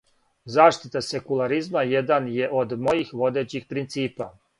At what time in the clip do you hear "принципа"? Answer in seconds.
3.75-4.29